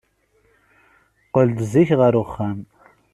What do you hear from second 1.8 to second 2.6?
ɣer uxxam.